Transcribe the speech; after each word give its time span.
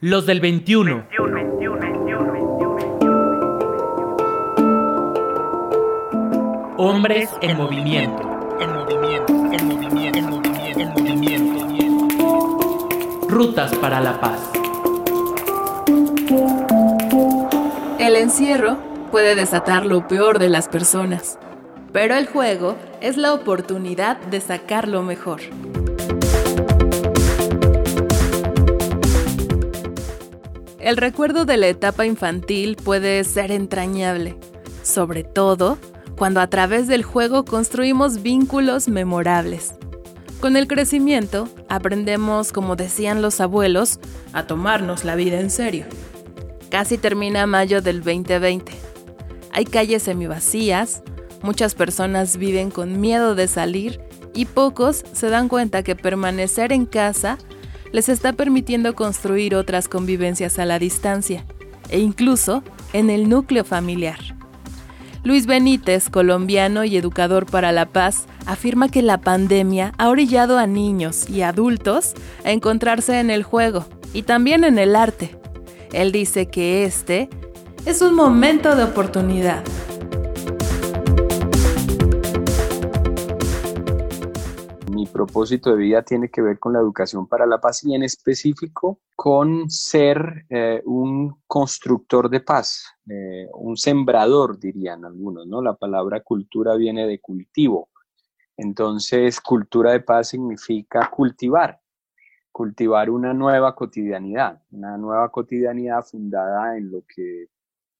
Los 0.00 0.26
del 0.26 0.40
21. 0.40 1.06
Hombres 6.76 7.30
en 7.40 7.56
movimiento. 7.56 8.22
En 8.60 8.74
movimiento, 8.74 9.32
en 9.32 9.66
movimiento, 9.66 10.18
en 10.18 10.28
movimiento, 10.28 10.80
en 11.30 11.52
movimiento. 11.54 12.88
Rutas 13.26 13.74
para 13.76 14.02
la 14.02 14.20
paz. 14.20 14.50
El 17.98 18.16
encierro 18.16 18.76
puede 19.10 19.34
desatar 19.34 19.86
lo 19.86 20.06
peor 20.06 20.38
de 20.38 20.50
las 20.50 20.68
personas, 20.68 21.38
pero 21.94 22.16
el 22.16 22.26
juego 22.26 22.76
es 23.00 23.16
la 23.16 23.32
oportunidad 23.32 24.18
de 24.18 24.42
sacar 24.42 24.88
lo 24.88 25.02
mejor. 25.02 25.40
El 30.86 30.96
recuerdo 30.96 31.44
de 31.44 31.56
la 31.56 31.66
etapa 31.66 32.06
infantil 32.06 32.76
puede 32.76 33.24
ser 33.24 33.50
entrañable, 33.50 34.36
sobre 34.84 35.24
todo 35.24 35.78
cuando 36.16 36.38
a 36.40 36.46
través 36.46 36.86
del 36.86 37.02
juego 37.02 37.44
construimos 37.44 38.22
vínculos 38.22 38.86
memorables. 38.86 39.74
Con 40.38 40.56
el 40.56 40.68
crecimiento, 40.68 41.48
aprendemos, 41.68 42.52
como 42.52 42.76
decían 42.76 43.20
los 43.20 43.40
abuelos, 43.40 43.98
a 44.32 44.46
tomarnos 44.46 45.02
la 45.02 45.16
vida 45.16 45.40
en 45.40 45.50
serio. 45.50 45.86
Casi 46.70 46.98
termina 46.98 47.48
mayo 47.48 47.82
del 47.82 48.04
2020. 48.04 48.70
Hay 49.54 49.64
calles 49.64 50.04
semivacías, 50.04 51.02
muchas 51.42 51.74
personas 51.74 52.36
viven 52.36 52.70
con 52.70 53.00
miedo 53.00 53.34
de 53.34 53.48
salir 53.48 54.00
y 54.34 54.44
pocos 54.44 55.04
se 55.12 55.30
dan 55.30 55.48
cuenta 55.48 55.82
que 55.82 55.96
permanecer 55.96 56.70
en 56.70 56.86
casa 56.86 57.38
les 57.92 58.08
está 58.08 58.32
permitiendo 58.32 58.94
construir 58.94 59.54
otras 59.54 59.88
convivencias 59.88 60.58
a 60.58 60.64
la 60.64 60.78
distancia 60.78 61.44
e 61.88 62.00
incluso 62.00 62.62
en 62.92 63.10
el 63.10 63.28
núcleo 63.28 63.64
familiar. 63.64 64.18
Luis 65.24 65.46
Benítez, 65.46 66.08
colombiano 66.08 66.84
y 66.84 66.96
educador 66.96 67.46
para 67.46 67.72
la 67.72 67.86
paz, 67.86 68.26
afirma 68.46 68.88
que 68.88 69.02
la 69.02 69.20
pandemia 69.20 69.92
ha 69.98 70.08
orillado 70.08 70.56
a 70.56 70.66
niños 70.66 71.28
y 71.28 71.42
adultos 71.42 72.14
a 72.44 72.52
encontrarse 72.52 73.18
en 73.18 73.30
el 73.30 73.42
juego 73.42 73.86
y 74.12 74.22
también 74.22 74.62
en 74.62 74.78
el 74.78 74.94
arte. 74.94 75.36
Él 75.92 76.12
dice 76.12 76.46
que 76.46 76.84
este 76.84 77.28
es 77.86 78.02
un 78.02 78.14
momento 78.14 78.76
de 78.76 78.84
oportunidad 78.84 79.64
propósito 85.16 85.70
de 85.70 85.78
vida 85.78 86.02
tiene 86.02 86.28
que 86.28 86.42
ver 86.42 86.58
con 86.58 86.74
la 86.74 86.78
educación 86.78 87.26
para 87.26 87.46
la 87.46 87.58
paz 87.58 87.82
y 87.84 87.94
en 87.94 88.02
específico 88.02 89.00
con 89.14 89.70
ser 89.70 90.44
eh, 90.50 90.82
un 90.84 91.40
constructor 91.46 92.28
de 92.28 92.40
paz, 92.40 92.84
eh, 93.08 93.48
un 93.54 93.78
sembrador, 93.78 94.58
dirían 94.58 95.06
algunos, 95.06 95.46
¿no? 95.46 95.62
La 95.62 95.74
palabra 95.74 96.20
cultura 96.20 96.76
viene 96.76 97.06
de 97.06 97.18
cultivo. 97.18 97.88
Entonces, 98.58 99.40
cultura 99.40 99.92
de 99.92 100.00
paz 100.00 100.28
significa 100.28 101.08
cultivar, 101.10 101.80
cultivar 102.52 103.08
una 103.08 103.32
nueva 103.32 103.74
cotidianidad, 103.74 104.60
una 104.70 104.98
nueva 104.98 105.30
cotidianidad 105.30 106.04
fundada 106.04 106.76
en 106.76 106.90
lo 106.90 107.04
que 107.08 107.46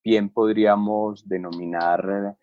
bien 0.05 0.29
podríamos 0.29 1.27
denominar 1.27 2.37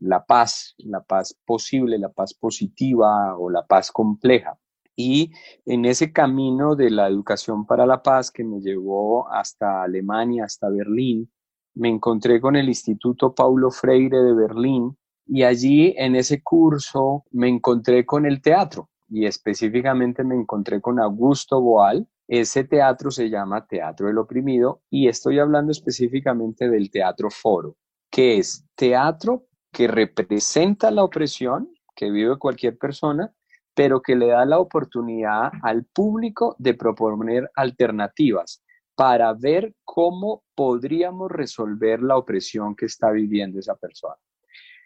la 0.00 0.24
paz, 0.24 0.74
la 0.78 1.02
paz 1.02 1.36
posible, 1.44 1.98
la 1.98 2.10
paz 2.10 2.34
positiva 2.34 3.36
o 3.36 3.50
la 3.50 3.66
paz 3.66 3.90
compleja. 3.90 4.58
Y 4.96 5.30
en 5.64 5.84
ese 5.84 6.12
camino 6.12 6.74
de 6.74 6.90
la 6.90 7.06
educación 7.06 7.66
para 7.66 7.86
la 7.86 8.02
paz 8.02 8.30
que 8.30 8.42
me 8.42 8.60
llevó 8.60 9.30
hasta 9.30 9.82
Alemania, 9.82 10.44
hasta 10.44 10.68
Berlín, 10.68 11.30
me 11.74 11.88
encontré 11.88 12.40
con 12.40 12.56
el 12.56 12.68
Instituto 12.68 13.32
Paulo 13.34 13.70
Freire 13.70 14.18
de 14.18 14.34
Berlín 14.34 14.96
y 15.26 15.44
allí 15.44 15.94
en 15.96 16.16
ese 16.16 16.42
curso 16.42 17.24
me 17.30 17.48
encontré 17.48 18.04
con 18.04 18.26
el 18.26 18.42
teatro 18.42 18.88
y 19.08 19.26
específicamente 19.26 20.24
me 20.24 20.34
encontré 20.34 20.80
con 20.80 20.98
Augusto 20.98 21.60
Boal. 21.60 22.08
Ese 22.26 22.64
teatro 22.64 23.10
se 23.10 23.30
llama 23.30 23.66
Teatro 23.66 24.08
del 24.08 24.18
Oprimido 24.18 24.82
y 24.90 25.08
estoy 25.08 25.38
hablando 25.38 25.72
específicamente 25.72 26.68
del 26.68 26.90
teatro 26.90 27.30
foro, 27.30 27.76
que 28.10 28.38
es 28.38 28.66
teatro 28.74 29.47
que 29.72 29.88
representa 29.88 30.90
la 30.90 31.04
opresión 31.04 31.70
que 31.94 32.10
vive 32.10 32.38
cualquier 32.38 32.78
persona, 32.78 33.32
pero 33.74 34.00
que 34.00 34.16
le 34.16 34.28
da 34.28 34.44
la 34.44 34.58
oportunidad 34.58 35.50
al 35.62 35.84
público 35.84 36.56
de 36.58 36.74
proponer 36.74 37.50
alternativas 37.54 38.62
para 38.94 39.32
ver 39.32 39.74
cómo 39.84 40.42
podríamos 40.54 41.30
resolver 41.30 42.02
la 42.02 42.16
opresión 42.16 42.74
que 42.74 42.86
está 42.86 43.10
viviendo 43.10 43.60
esa 43.60 43.76
persona. 43.76 44.16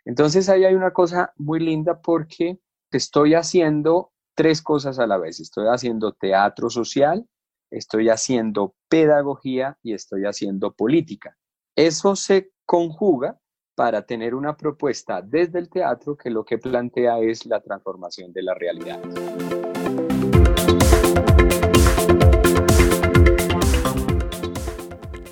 Entonces 0.04 0.48
ahí 0.48 0.64
hay 0.64 0.74
una 0.74 0.92
cosa 0.92 1.32
muy 1.36 1.60
linda 1.60 2.00
porque 2.00 2.58
estoy 2.90 3.34
haciendo 3.34 4.12
tres 4.34 4.60
cosas 4.60 4.98
a 4.98 5.06
la 5.06 5.16
vez. 5.18 5.40
Estoy 5.40 5.66
haciendo 5.68 6.12
teatro 6.12 6.68
social, 6.68 7.26
estoy 7.70 8.08
haciendo 8.08 8.74
pedagogía 8.88 9.78
y 9.82 9.94
estoy 9.94 10.24
haciendo 10.24 10.72
política. 10.72 11.36
Eso 11.74 12.16
se 12.16 12.50
conjuga 12.66 13.38
para 13.74 14.02
tener 14.02 14.34
una 14.34 14.56
propuesta 14.56 15.22
desde 15.22 15.58
el 15.58 15.68
teatro 15.68 16.16
que 16.16 16.30
lo 16.30 16.44
que 16.44 16.58
plantea 16.58 17.18
es 17.20 17.46
la 17.46 17.60
transformación 17.60 18.32
de 18.32 18.42
la 18.42 18.54
realidad. 18.54 19.00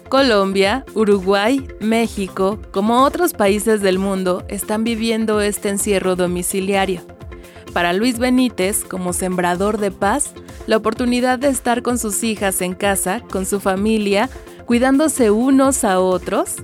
Colombia, 0.09 0.85
Uruguay, 0.95 1.69
México, 1.81 2.59
como 2.73 3.05
otros 3.05 3.33
países 3.33 3.81
del 3.81 4.01
mundo, 4.01 4.45
están 4.49 4.83
viviendo 4.83 5.41
este 5.41 5.69
encierro 5.69 6.17
domiciliario. 6.17 7.03
Para 7.73 7.93
Luis 7.93 8.19
Benítez, 8.19 8.83
como 8.85 9.13
sembrador 9.13 9.79
de 9.79 9.93
paz, 9.93 10.35
la 10.67 10.79
oportunidad 10.79 11.39
de 11.39 11.49
estar 11.49 11.83
con 11.83 11.97
sus 11.97 12.25
hijas 12.25 12.61
en 12.61 12.75
casa, 12.75 13.23
con 13.31 13.47
su 13.47 13.61
familia, 13.61 14.29
cuidándose 14.67 15.31
unos 15.31 15.85
a 15.85 16.01
otros, 16.01 16.57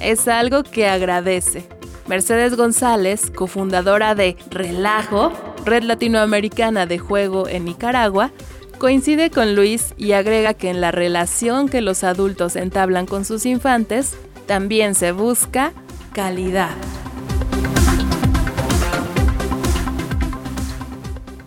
es 0.00 0.28
algo 0.28 0.62
que 0.62 0.88
agradece. 0.88 1.66
Mercedes 2.08 2.56
González, 2.56 3.30
cofundadora 3.30 4.14
de 4.14 4.36
Relajo, 4.50 5.32
Red 5.64 5.84
Latinoamericana 5.84 6.86
de 6.86 6.98
Juego 6.98 7.46
en 7.46 7.64
Nicaragua, 7.64 8.32
coincide 8.78 9.30
con 9.30 9.54
Luis 9.54 9.94
y 9.96 10.12
agrega 10.12 10.54
que 10.54 10.70
en 10.70 10.80
la 10.80 10.90
relación 10.90 11.68
que 11.68 11.82
los 11.82 12.02
adultos 12.02 12.56
entablan 12.56 13.06
con 13.06 13.24
sus 13.24 13.46
infantes, 13.46 14.14
también 14.46 14.94
se 14.94 15.12
busca 15.12 15.72
calidad. 16.12 16.74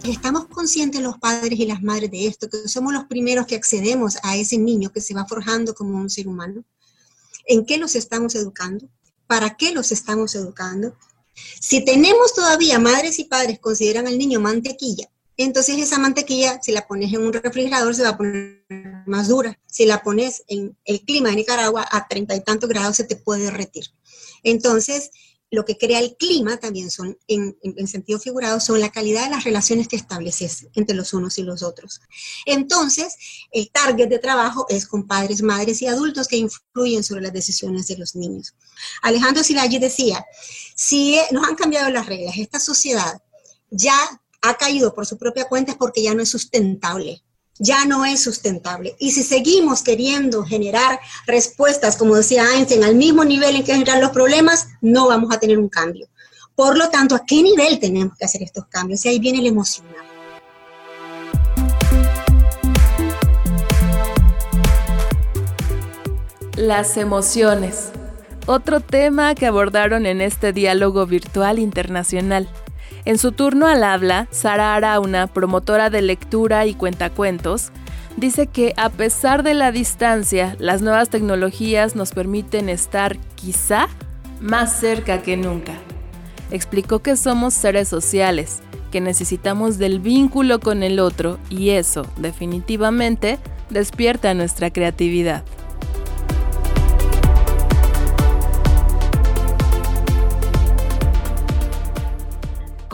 Estamos 0.06 0.46
conscientes 0.46 1.02
los 1.02 1.18
padres 1.18 1.60
y 1.60 1.66
las 1.66 1.82
madres 1.82 2.12
de 2.12 2.28
esto, 2.28 2.48
que 2.50 2.68
somos 2.68 2.94
los 2.94 3.06
primeros 3.06 3.48
que 3.48 3.56
accedemos 3.56 4.18
a 4.22 4.38
ese 4.38 4.58
niño 4.58 4.92
que 4.92 5.02
se 5.02 5.14
va 5.14 5.26
forjando 5.26 5.74
como 5.74 5.98
un 5.98 6.10
ser 6.10 6.28
humano 6.28 6.64
en 7.46 7.66
qué 7.66 7.78
los 7.78 7.96
estamos 7.96 8.36
educando, 8.36 8.88
para 9.28 9.56
qué 9.56 9.72
los 9.72 9.92
estamos 9.92 10.36
educando. 10.36 10.96
Si 11.60 11.84
tenemos 11.84 12.34
todavía 12.34 12.80
madres 12.80 13.20
y 13.20 13.26
padres 13.26 13.60
consideran 13.60 14.08
al 14.08 14.18
niño 14.18 14.40
mantequilla, 14.40 15.10
entonces 15.36 15.80
esa 15.80 15.98
mantequilla, 15.98 16.60
si 16.62 16.72
la 16.72 16.86
pones 16.88 17.12
en 17.12 17.22
un 17.22 17.34
refrigerador, 17.34 17.96
se 17.96 18.04
va 18.04 18.10
a 18.10 18.18
poner 18.18 18.66
más 19.08 19.28
dura. 19.28 19.60
Si 19.66 19.86
la 19.86 20.04
pones 20.04 20.44
en 20.48 20.78
el 20.86 21.02
clima 21.02 21.30
de 21.30 21.38
Nicaragua 21.38 21.88
a 21.90 22.08
treinta 22.08 22.36
y 22.36 22.44
tantos 22.44 22.70
grados, 22.70 22.98
se 22.98 23.04
te 23.04 23.16
puede 23.16 23.46
derretir. 23.46 23.86
Entonces, 24.44 25.10
lo 25.54 25.66
que 25.66 25.78
crea 25.78 26.00
el 26.00 26.18
clima 26.18 26.58
también 26.58 26.90
son, 26.90 27.16
en, 27.28 27.56
sentido 27.88 28.20
figurado, 28.20 28.60
son 28.60 28.80
la 28.80 28.92
calidad 28.92 29.26
de 29.26 29.30
las 29.30 29.44
relaciones 29.44 29.88
que 29.88 29.96
estableces 29.96 30.66
entre 30.74 30.96
los 30.96 31.14
unos 31.14 31.38
y 31.38 31.44
los 31.44 31.62
otros. 31.62 32.02
Entonces, 32.48 33.16
el 33.52 33.70
target 33.70 34.10
de 34.10 34.18
trabajo 34.18 34.66
es 34.68 34.88
con 34.88 35.06
padres, 35.06 35.44
madres 35.44 35.80
y 35.84 35.86
adultos 35.86 36.28
que 36.28 36.38
influyen 36.38 37.04
sobre 37.04 37.22
las 37.22 37.34
decisiones 37.34 37.86
de 37.86 37.98
los 37.98 38.16
niños. 38.16 38.56
Alejandro 39.04 39.44
Silagi 39.44 39.78
decía, 39.78 40.26
si 40.76 41.20
nos 41.30 41.48
han 41.48 41.54
cambiado 41.54 41.92
las 41.92 42.08
reglas, 42.08 42.36
esta 42.36 42.60
sociedad 42.60 43.22
ya 43.70 43.96
ha 44.42 44.58
caído 44.58 44.96
por 44.96 45.06
su 45.06 45.20
propia 45.20 45.48
cuenta 45.48 45.74
es 45.74 45.78
porque 45.78 46.02
ya 46.02 46.16
no 46.16 46.24
es 46.24 46.30
sustentable 46.30 47.24
ya 47.60 47.86
no 47.86 48.06
es 48.06 48.24
sustentable. 48.24 48.96
Y 49.00 49.12
si 49.12 49.24
seguimos 49.24 49.84
queriendo 49.84 50.44
generar 50.44 51.00
respuestas, 51.28 51.98
como 51.98 52.16
decía 52.16 52.46
Einstein, 52.56 52.84
al 52.84 52.96
mismo 52.96 53.24
nivel 53.24 53.56
en 53.56 53.64
que 53.64 53.74
generan 53.74 54.02
los 54.02 54.12
problemas, 54.12 54.68
no 54.82 55.08
vamos 55.08 55.34
a 55.34 55.40
tener 55.40 55.58
un 55.58 55.70
cambio. 55.70 56.08
Por 56.56 56.78
lo 56.78 56.90
tanto, 56.90 57.16
¿a 57.16 57.26
qué 57.26 57.42
nivel 57.42 57.80
tenemos 57.80 58.18
que 58.18 58.26
hacer 58.26 58.44
estos 58.44 58.66
cambios? 58.68 59.06
Y 59.06 59.10
ahí 59.10 59.20
viene 59.20 59.40
el 59.40 59.48
emocional. 59.48 59.96
Las 66.56 66.98
emociones. 66.98 67.90
Otro 68.46 68.82
tema 68.82 69.34
que 69.36 69.48
abordaron 69.48 70.06
en 70.06 70.22
este 70.22 70.54
diálogo 70.54 71.06
virtual 71.08 71.58
internacional. 71.60 72.48
En 73.06 73.18
su 73.18 73.34
turno 73.34 73.68
al 73.68 73.84
habla, 73.84 74.28
Sara 74.32 74.76
Arauna, 74.76 75.28
promotora 75.28 75.90
de 75.90 76.02
lectura 76.02 76.66
y 76.66 76.74
cuentacuentos, 76.74 77.72
dice 78.16 78.48
que 78.48 78.74
a 78.78 78.90
pesar 78.90 79.44
de 79.44 79.54
la 79.54 79.74
distancia, 79.74 80.56
las 80.58 80.82
nuevas 80.82 81.10
tecnologías 81.10 81.98
nos 81.98 82.12
permiten 82.12 82.70
estar 82.70 83.18
quizá 83.36 83.88
más 84.40 84.80
cerca 84.80 85.22
que 85.22 85.36
nunca. 85.36 85.74
Explicó 86.50 87.00
que 87.00 87.18
somos 87.18 87.54
seres 87.54 87.90
sociales, 87.90 88.62
que 88.90 89.02
necesitamos 89.02 89.78
del 89.78 90.00
vínculo 90.00 90.62
con 90.62 90.82
el 90.82 91.00
otro 91.00 91.40
y 91.50 91.72
eso 91.72 92.06
definitivamente 92.18 93.38
despierta 93.70 94.34
nuestra 94.34 94.72
creatividad. 94.72 95.44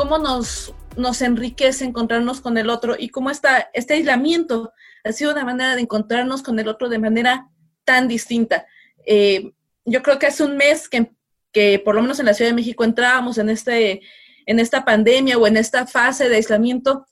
¿Cómo 0.09 0.23
nos, 0.23 0.73
nos 0.97 1.21
enriquece 1.21 1.85
encontrarnos 1.85 2.41
con 2.41 2.57
el 2.57 2.71
otro 2.71 2.95
y 2.97 3.09
cómo 3.09 3.29
está 3.29 3.69
este 3.73 3.93
aislamiento 3.93 4.73
ha 5.03 5.11
sido 5.11 5.31
una 5.31 5.45
manera 5.45 5.75
de 5.75 5.81
encontrarnos 5.81 6.41
con 6.41 6.57
el 6.57 6.67
otro 6.67 6.89
de 6.89 6.97
manera 6.97 7.47
tan 7.83 8.07
distinta? 8.07 8.65
Eh, 9.05 9.51
yo 9.85 10.01
creo 10.01 10.17
que 10.17 10.25
hace 10.25 10.43
un 10.43 10.57
mes 10.57 10.89
que, 10.89 11.11
que 11.51 11.77
por 11.77 11.93
lo 11.93 12.01
menos 12.01 12.19
en 12.19 12.25
la 12.25 12.33
Ciudad 12.33 12.49
de 12.49 12.55
México 12.55 12.83
entrábamos 12.83 13.37
en 13.37 13.49
este 13.49 14.01
en 14.47 14.59
esta 14.59 14.83
pandemia 14.83 15.37
o 15.37 15.45
en 15.45 15.57
esta 15.57 15.85
fase 15.85 16.27
de 16.27 16.37
aislamiento, 16.37 17.05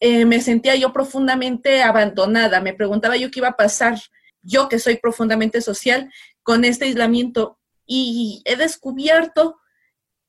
eh, 0.00 0.24
me 0.24 0.40
sentía 0.40 0.74
yo 0.74 0.92
profundamente 0.92 1.84
abandonada. 1.84 2.60
Me 2.60 2.74
preguntaba 2.74 3.16
yo 3.16 3.30
qué 3.30 3.38
iba 3.38 3.50
a 3.50 3.56
pasar, 3.56 3.96
yo 4.42 4.68
que 4.68 4.80
soy 4.80 4.96
profundamente 4.96 5.60
social, 5.60 6.12
con 6.42 6.64
este 6.64 6.86
aislamiento. 6.86 7.60
Y 7.86 8.42
he 8.44 8.56
descubierto 8.56 9.59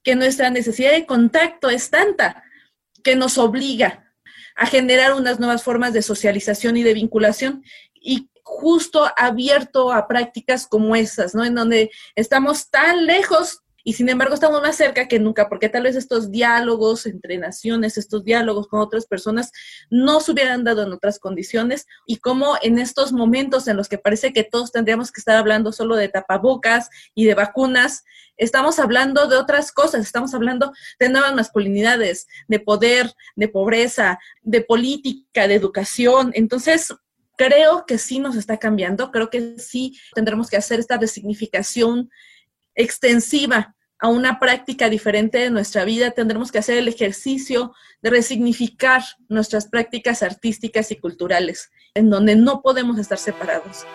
que 0.03 0.15
nuestra 0.15 0.49
necesidad 0.49 0.91
de 0.91 1.05
contacto 1.05 1.69
es 1.69 1.89
tanta 1.89 2.43
que 3.03 3.15
nos 3.15 3.37
obliga 3.37 4.13
a 4.55 4.65
generar 4.65 5.13
unas 5.13 5.39
nuevas 5.39 5.63
formas 5.63 5.93
de 5.93 6.01
socialización 6.01 6.77
y 6.77 6.83
de 6.83 6.93
vinculación 6.93 7.63
y 7.93 8.29
justo 8.43 9.09
abierto 9.17 9.91
a 9.91 10.07
prácticas 10.07 10.67
como 10.67 10.95
esas, 10.95 11.33
¿no? 11.33 11.45
En 11.45 11.55
donde 11.55 11.91
estamos 12.15 12.69
tan 12.69 13.05
lejos 13.05 13.61
y 13.83 13.93
sin 13.93 14.09
embargo 14.09 14.33
estamos 14.33 14.61
más 14.61 14.75
cerca 14.75 15.07
que 15.07 15.19
nunca, 15.19 15.49
porque 15.49 15.69
tal 15.69 15.83
vez 15.83 15.95
estos 15.95 16.31
diálogos 16.31 17.05
entre 17.05 17.37
naciones, 17.37 17.97
estos 17.97 18.23
diálogos 18.23 18.67
con 18.67 18.79
otras 18.79 19.05
personas, 19.05 19.51
no 19.89 20.19
se 20.19 20.31
hubieran 20.31 20.63
dado 20.63 20.83
en 20.83 20.91
otras 20.91 21.19
condiciones 21.19 21.87
y 22.05 22.17
como 22.17 22.55
en 22.61 22.79
estos 22.79 23.11
momentos 23.13 23.67
en 23.67 23.77
los 23.77 23.89
que 23.89 23.97
parece 23.97 24.33
que 24.33 24.43
todos 24.43 24.71
tendríamos 24.71 25.11
que 25.11 25.19
estar 25.19 25.35
hablando 25.35 25.71
solo 25.71 25.95
de 25.95 26.09
tapabocas 26.09 26.89
y 27.15 27.25
de 27.25 27.33
vacunas, 27.33 28.03
estamos 28.37 28.79
hablando 28.79 29.27
de 29.27 29.37
otras 29.37 29.71
cosas, 29.71 30.01
estamos 30.01 30.33
hablando 30.33 30.73
de 30.99 31.09
nuevas 31.09 31.33
masculinidades, 31.33 32.27
de 32.47 32.59
poder, 32.59 33.11
de 33.35 33.47
pobreza, 33.47 34.19
de 34.41 34.61
política, 34.61 35.47
de 35.47 35.55
educación. 35.55 36.31
Entonces, 36.33 36.93
creo 37.37 37.85
que 37.85 37.97
sí 37.97 38.19
nos 38.19 38.35
está 38.35 38.57
cambiando, 38.57 39.11
creo 39.11 39.29
que 39.29 39.55
sí 39.57 39.99
tendremos 40.13 40.49
que 40.49 40.57
hacer 40.57 40.79
esta 40.79 40.97
resignificación 40.97 42.09
extensiva 42.75 43.75
a 44.01 44.07
una 44.07 44.39
práctica 44.39 44.89
diferente 44.89 45.37
de 45.37 45.51
nuestra 45.51 45.85
vida, 45.85 46.09
tendremos 46.09 46.51
que 46.51 46.57
hacer 46.57 46.77
el 46.77 46.87
ejercicio 46.87 47.73
de 48.01 48.09
resignificar 48.09 49.03
nuestras 49.29 49.67
prácticas 49.67 50.23
artísticas 50.23 50.91
y 50.91 50.95
culturales, 50.95 51.71
en 51.93 52.09
donde 52.09 52.35
no 52.35 52.63
podemos 52.63 52.97
estar 52.97 53.19
separados. 53.19 53.85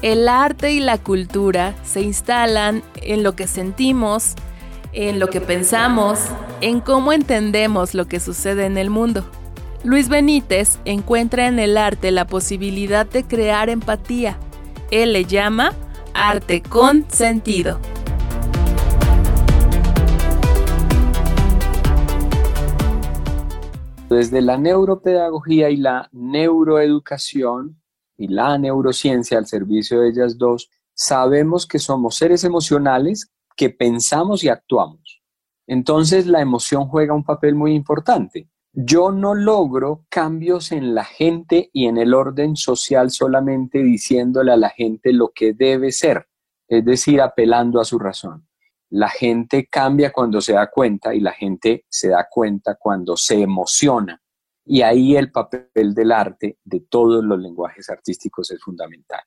El 0.00 0.28
arte 0.28 0.70
y 0.72 0.80
la 0.80 0.98
cultura 0.98 1.74
se 1.84 2.00
instalan 2.00 2.82
en 2.96 3.22
lo 3.22 3.36
que 3.36 3.46
sentimos, 3.46 4.34
en 4.92 5.18
lo 5.18 5.28
que 5.28 5.40
pensamos, 5.40 6.20
en 6.60 6.80
cómo 6.80 7.12
entendemos 7.12 7.94
lo 7.94 8.06
que 8.06 8.20
sucede 8.20 8.64
en 8.64 8.78
el 8.78 8.88
mundo. 8.88 9.30
Luis 9.84 10.08
Benítez 10.08 10.78
encuentra 10.86 11.46
en 11.46 11.58
el 11.58 11.76
arte 11.76 12.10
la 12.10 12.26
posibilidad 12.26 13.04
de 13.04 13.22
crear 13.22 13.68
empatía. 13.68 14.38
Él 14.90 15.12
le 15.12 15.26
llama 15.26 15.74
arte 16.14 16.62
con 16.62 17.04
sentido. 17.10 17.78
Desde 24.08 24.40
la 24.40 24.56
neuropedagogía 24.56 25.68
y 25.68 25.76
la 25.76 26.08
neuroeducación 26.12 27.78
y 28.16 28.28
la 28.28 28.56
neurociencia 28.56 29.36
al 29.36 29.46
servicio 29.46 30.00
de 30.00 30.08
ellas 30.08 30.38
dos, 30.38 30.70
sabemos 30.94 31.66
que 31.66 31.78
somos 31.78 32.16
seres 32.16 32.42
emocionales 32.44 33.30
que 33.54 33.68
pensamos 33.68 34.44
y 34.44 34.48
actuamos. 34.48 35.22
Entonces 35.66 36.26
la 36.26 36.40
emoción 36.40 36.88
juega 36.88 37.12
un 37.12 37.24
papel 37.24 37.54
muy 37.54 37.74
importante 37.74 38.48
yo 38.76 39.12
no 39.12 39.34
logro 39.34 40.04
cambios 40.08 40.72
en 40.72 40.94
la 40.94 41.04
gente 41.04 41.70
y 41.72 41.86
en 41.86 41.96
el 41.96 42.12
orden 42.12 42.56
social 42.56 43.12
solamente 43.12 43.82
diciéndole 43.82 44.50
a 44.50 44.56
la 44.56 44.68
gente 44.68 45.12
lo 45.12 45.30
que 45.32 45.52
debe 45.52 45.92
ser, 45.92 46.26
es 46.66 46.84
decir, 46.84 47.20
apelando 47.20 47.80
a 47.80 47.84
su 47.84 48.00
razón. 48.00 48.48
La 48.90 49.08
gente 49.08 49.68
cambia 49.70 50.12
cuando 50.12 50.40
se 50.40 50.54
da 50.54 50.70
cuenta 50.70 51.14
y 51.14 51.20
la 51.20 51.32
gente 51.32 51.84
se 51.88 52.08
da 52.08 52.26
cuenta 52.28 52.74
cuando 52.74 53.16
se 53.16 53.40
emociona. 53.40 54.20
Y 54.64 54.82
ahí 54.82 55.16
el 55.16 55.30
papel 55.30 55.94
del 55.94 56.10
arte, 56.10 56.58
de 56.64 56.80
todos 56.80 57.22
los 57.24 57.38
lenguajes 57.38 57.88
artísticos, 57.90 58.50
es 58.50 58.60
fundamental. 58.60 59.20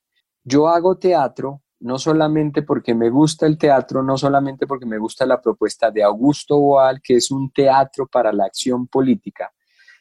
Yo 0.44 0.68
hago 0.68 0.98
teatro 0.98 1.64
no 1.80 1.98
solamente 1.98 2.64
porque 2.64 2.96
me 2.96 3.10
gusta 3.10 3.46
el 3.46 3.58
teatro, 3.58 4.02
no 4.02 4.18
solamente 4.18 4.66
porque 4.66 4.86
me 4.86 4.98
gusta 4.98 5.26
la 5.26 5.42
propuesta 5.42 5.92
de 5.92 6.04
Augusto 6.04 6.58
Boal, 6.60 7.02
que 7.02 7.16
es 7.16 7.30
un 7.30 7.52
teatro 7.52 8.08
para 8.08 8.34
la 8.34 8.46
acción 8.46 8.88
política, 8.88 9.52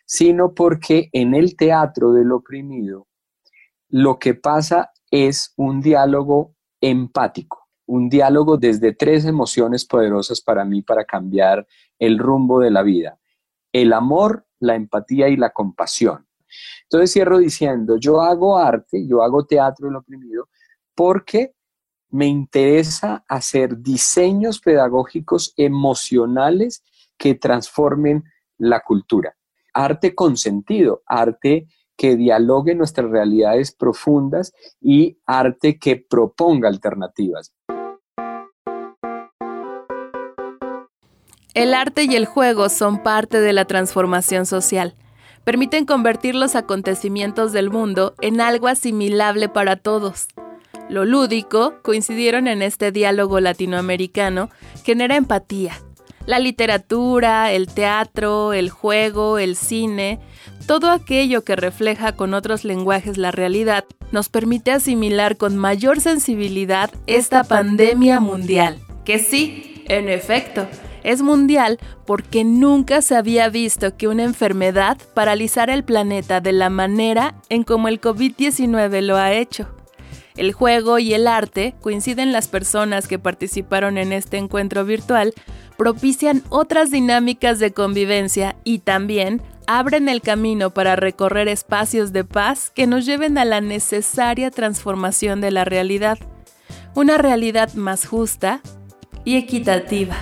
sino 0.05 0.55
porque 0.55 1.09
en 1.13 1.35
el 1.35 1.57
teatro 1.57 2.13
del 2.13 2.33
oprimido 2.33 3.07
lo 3.89 4.19
que 4.19 4.35
pasa 4.35 4.91
es 5.11 5.53
un 5.57 5.81
diálogo 5.81 6.55
empático, 6.81 7.69
un 7.87 8.09
diálogo 8.09 8.57
desde 8.57 8.93
tres 8.93 9.25
emociones 9.25 9.85
poderosas 9.85 10.41
para 10.41 10.65
mí 10.65 10.83
para 10.83 11.05
cambiar 11.05 11.67
el 11.99 12.19
rumbo 12.19 12.61
de 12.61 12.71
la 12.71 12.83
vida. 12.83 13.19
El 13.73 13.93
amor, 13.93 14.47
la 14.59 14.75
empatía 14.75 15.29
y 15.29 15.37
la 15.37 15.51
compasión. 15.51 16.27
Entonces 16.85 17.13
cierro 17.13 17.39
diciendo, 17.39 17.97
yo 17.99 18.21
hago 18.23 18.57
arte, 18.57 19.07
yo 19.07 19.23
hago 19.23 19.45
teatro 19.45 19.89
del 19.89 19.97
oprimido 19.97 20.49
porque 20.95 21.56
me 22.11 22.27
interesa 22.27 23.25
hacer 23.29 23.79
diseños 23.79 24.61
pedagógicos 24.61 25.53
emocionales 25.57 26.83
que 27.17 27.35
transformen 27.35 28.25
la 28.59 28.81
cultura. 28.81 29.37
Arte 29.73 30.15
con 30.15 30.37
sentido, 30.37 31.03
arte 31.07 31.67
que 31.97 32.17
dialogue 32.17 32.75
nuestras 32.75 33.11
realidades 33.11 33.73
profundas 33.73 34.53
y 34.81 35.19
arte 35.27 35.79
que 35.79 35.97
proponga 35.97 36.69
alternativas. 36.69 37.53
El 41.55 41.73
arte 41.73 42.05
y 42.05 42.15
el 42.15 42.27
juego 42.27 42.69
son 42.69 43.03
parte 43.03 43.41
de 43.41 43.55
la 43.55 43.65
transformación 43.65 44.45
social. 44.45 44.95
Permiten 45.43 45.87
convertir 45.87 46.35
los 46.35 46.55
acontecimientos 46.55 47.53
del 47.53 47.71
mundo 47.71 48.15
en 48.21 48.43
algo 48.43 48.69
asimilable 48.69 49.49
para 49.49 49.77
todos. 49.77 50.29
Lo 50.89 51.05
lúdico 51.05 51.75
coincidieron 51.83 52.47
en 52.47 52.63
este 52.63 52.93
diálogo 52.93 53.41
latinoamericano, 53.41 54.51
genera 54.85 55.17
empatía. 55.17 55.81
La 56.27 56.39
literatura, 56.39 57.53
el 57.53 57.69
teatro, 57.69 58.53
el 58.53 58.71
juego, 58.71 59.39
el 59.39 59.57
cine, 59.57 60.21
todo 60.67 60.91
aquello 60.91 61.45
que 61.45 61.57
refleja 61.57 62.13
con 62.13 62.35
otros 62.35 62.65
lenguajes 62.65 63.17
la 63.17 63.31
realidad, 63.31 63.85
nos 64.13 64.29
permite 64.29 64.73
asimilar 64.73 65.37
con 65.37 65.57
mayor 65.57 66.01
sensibilidad 66.01 66.91
esta 67.07 67.45
pandemia 67.45 68.21
mundial. 68.21 68.81
Que 69.05 69.19
sí, 69.19 69.85
en 69.89 70.09
efecto, 70.09 70.67
es 71.05 71.23
mundial 71.23 71.79
porque 72.05 72.43
nunca 72.43 73.03
se 73.03 73.15
había 73.15 73.49
visto 73.49 73.97
que 73.97 74.09
una 74.09 74.25
enfermedad 74.25 74.99
paralizara 75.15 75.75
el 75.75 75.85
planeta 75.85 76.41
de 76.41 76.53
la 76.53 76.71
manera 76.71 77.37
en 77.49 77.63
como 77.63 77.87
el 77.87 78.01
COVID-19 78.01 79.01
lo 79.03 79.17
ha 79.17 79.33
hecho. 79.33 79.76
El 80.37 80.53
juego 80.53 80.99
y 80.99 81.15
el 81.15 81.27
arte, 81.27 81.75
coinciden 81.81 82.33
las 82.33 82.49
personas 82.49 83.09
que 83.09 83.19
participaron 83.19 83.97
en 83.97 84.13
este 84.13 84.37
encuentro 84.37 84.85
virtual, 84.85 85.33
propician 85.77 86.43
otras 86.49 86.91
dinámicas 86.91 87.59
de 87.59 87.73
convivencia 87.73 88.57
y 88.65 88.81
también 88.81 89.43
abren 89.67 90.09
el 90.09 90.21
camino 90.21 90.71
para 90.71 90.97
recorrer 90.97 91.49
espacios 91.49 92.13
de 92.13 92.25
paz 92.25 92.71
que 92.75 92.87
nos 92.87 93.05
lleven 93.07 93.39
a 93.39 93.45
la 93.45 93.61
necesaria 93.61 94.51
transformación 94.51 95.41
de 95.41 95.51
la 95.51 95.65
realidad, 95.65 96.19
una 96.95 97.19
realidad 97.19 97.73
más 97.75 98.07
justa 98.07 98.61
y 99.25 99.37
equitativa. 99.37 100.17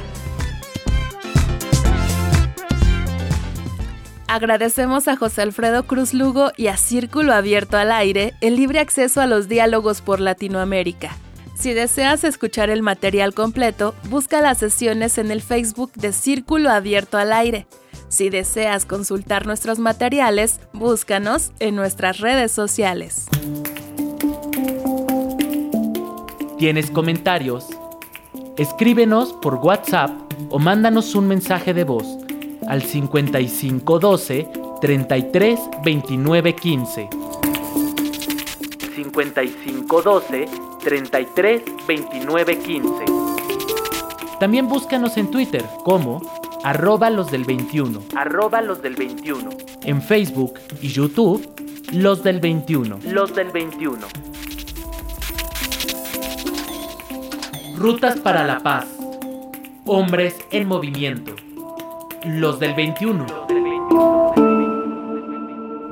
Agradecemos 4.35 5.07
a 5.07 5.15
José 5.15 5.43
Alfredo 5.43 5.85
Cruz 5.85 6.13
Lugo 6.13 6.51
y 6.57 6.67
a 6.67 6.77
Círculo 6.77 7.33
Abierto 7.33 7.77
al 7.77 7.93
Aire 7.93 8.35
el 8.41 8.57
libre 8.57 8.81
acceso 8.81 9.21
a 9.21 9.29
los 9.29 9.47
diálogos 9.47 10.01
por 10.01 10.19
Latinoamérica. 10.19 11.17
Si 11.55 11.73
deseas 11.73 12.25
escuchar 12.25 12.69
el 12.69 12.83
material 12.83 13.33
completo, 13.33 13.95
busca 14.11 14.41
las 14.41 14.59
sesiones 14.59 15.19
en 15.19 15.31
el 15.31 15.41
Facebook 15.41 15.93
de 15.93 16.13
Círculo 16.13 16.71
Abierto 16.71 17.17
al 17.17 17.33
Aire. 17.33 17.69
Si 18.09 18.29
deseas 18.29 18.87
consultar 18.87 19.47
nuestros 19.47 19.79
materiales, 19.79 20.59
búscanos 20.73 21.53
en 21.61 21.77
nuestras 21.77 22.19
redes 22.19 22.51
sociales. 22.51 23.27
¿Tienes 26.59 26.91
comentarios? 26.91 27.69
Escríbenos 28.57 29.33
por 29.35 29.55
WhatsApp 29.55 30.11
o 30.49 30.59
mándanos 30.59 31.15
un 31.15 31.29
mensaje 31.29 31.73
de 31.73 31.85
voz 31.85 32.24
al 32.69 32.83
5512 32.83 34.49
33 34.81 35.61
29 35.85 36.55
15. 36.55 37.09
5512 38.95 40.49
33 40.83 41.63
29 41.87 42.59
15. 42.59 43.05
También 44.41 44.69
búscanos 44.69 45.17
en 45.17 45.31
Twitter 45.31 45.65
como 45.85 46.21
arroba 46.65 47.11
los 47.11 47.31
del 47.31 47.45
21. 47.45 48.03
Arroba 48.17 48.61
los 48.61 48.83
del 48.83 48.95
21. 48.95 49.51
En 49.85 50.03
Facebook 50.03 50.59
y 50.81 50.89
YouTube, 50.89 51.47
los 51.93 52.23
del 52.23 52.41
21. 52.41 52.99
Los 53.05 53.35
del 53.35 53.51
21. 53.51 54.07
Rutas 57.77 58.19
para 58.21 58.45
la 58.45 58.61
paz. 58.61 58.87
Hombres 59.85 60.37
en 60.51 60.67
movimiento. 60.67 61.35
Los 62.27 62.59
del 62.59 62.75
21. 62.75 63.27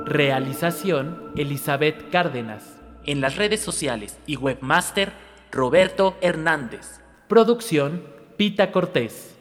Realización 0.07 1.31
Elizabeth 1.37 2.11
Cárdenas. 2.11 2.81
En 3.05 3.21
las 3.21 3.37
redes 3.37 3.61
sociales 3.61 4.19
y 4.27 4.37
webmaster 4.37 5.13
Roberto 5.51 6.17
Hernández. 6.23 7.01
Producción 7.29 8.03
Pita 8.39 8.73
Cortés. 8.73 9.32